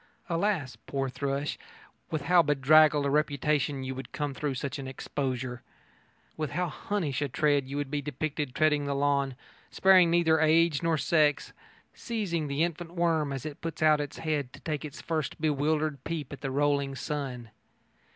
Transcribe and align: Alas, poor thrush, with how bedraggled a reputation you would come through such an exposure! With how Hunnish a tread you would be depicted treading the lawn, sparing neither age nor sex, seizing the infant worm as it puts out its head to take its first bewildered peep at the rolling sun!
Alas, 0.29 0.77
poor 0.87 1.09
thrush, 1.09 1.59
with 2.09 2.23
how 2.23 2.41
bedraggled 2.41 3.05
a 3.05 3.09
reputation 3.11 3.83
you 3.83 3.93
would 3.93 4.11
come 4.11 4.33
through 4.33 4.55
such 4.55 4.79
an 4.79 4.87
exposure! 4.87 5.61
With 6.35 6.53
how 6.53 6.69
Hunnish 6.69 7.21
a 7.21 7.29
tread 7.29 7.67
you 7.67 7.77
would 7.77 7.91
be 7.91 8.01
depicted 8.01 8.55
treading 8.55 8.85
the 8.85 8.95
lawn, 8.95 9.35
sparing 9.69 10.09
neither 10.09 10.39
age 10.39 10.81
nor 10.81 10.97
sex, 10.97 11.53
seizing 11.93 12.47
the 12.47 12.63
infant 12.63 12.95
worm 12.95 13.31
as 13.31 13.45
it 13.45 13.61
puts 13.61 13.83
out 13.83 14.01
its 14.01 14.17
head 14.17 14.51
to 14.53 14.59
take 14.61 14.83
its 14.83 14.99
first 15.03 15.39
bewildered 15.39 16.03
peep 16.03 16.33
at 16.33 16.41
the 16.41 16.49
rolling 16.49 16.95
sun! 16.95 17.51